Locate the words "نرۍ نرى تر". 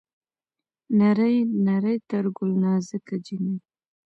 0.97-2.25